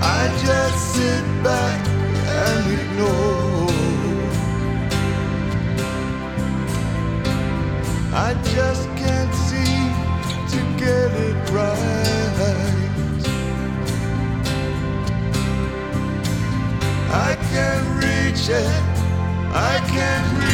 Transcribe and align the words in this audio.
I 0.00 0.28
just 0.44 0.94
sit 0.94 1.24
back 1.42 1.88
and 1.88 2.72
ignore. 2.78 3.70
I 8.12 8.34
just 8.54 8.84
can't 8.96 9.34
seem 9.48 9.92
to 10.52 10.58
get 10.78 11.10
it 11.26 11.50
right. 11.50 11.78
I 17.10 17.34
can't 17.50 17.86
reach 18.04 18.50
it. 18.50 18.82
I 19.54 19.80
can't 19.88 20.47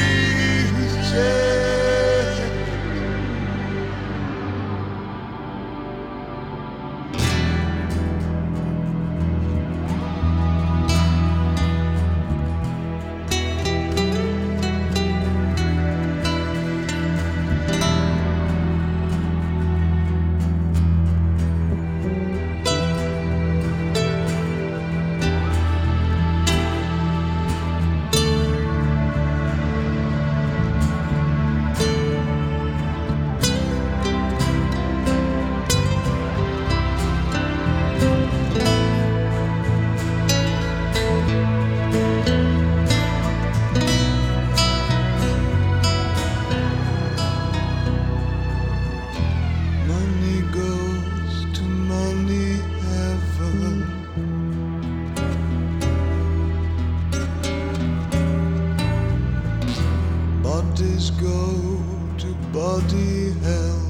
Go 61.11 61.83
to 62.19 62.35
body 62.51 63.33
hell. 63.43 63.83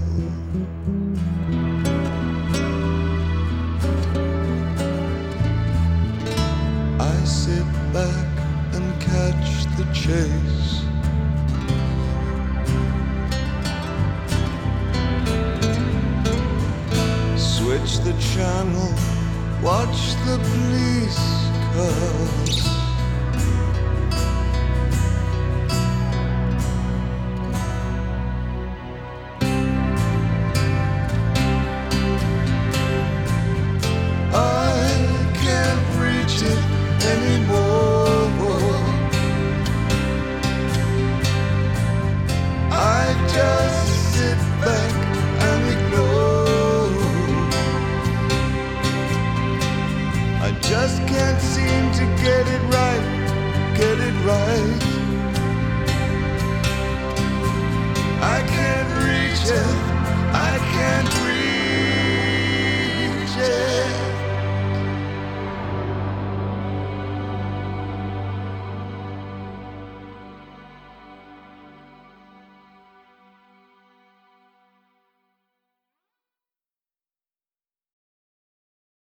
I 7.01 7.25
sit 7.25 7.65
back 7.93 8.27
and 8.75 9.01
catch 9.01 9.65
the 9.77 9.87
chase. 9.95 10.83
Switch 17.37 17.99
the 18.01 18.15
channel, 18.35 18.93
watch 19.63 20.15
the 20.27 20.37
police 20.51 21.19
cars. 21.75 22.94
Just 50.75 51.07
can't 51.07 51.41
seem 51.41 51.85
to 51.93 52.05
get 52.21 52.45
it 52.49 52.63
right, 52.75 53.75
get 53.77 53.97
it 53.97 54.17
right. 54.27 55.04